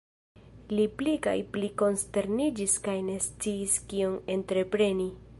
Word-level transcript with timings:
Li 0.77 0.85
pli 1.01 1.11
kaj 1.25 1.35
pli 1.57 1.67
konsterniĝis 1.81 2.77
kaj 2.87 2.95
ne 3.11 3.17
sciis 3.25 3.77
kion 3.93 4.17
entrepreni. 4.37 5.07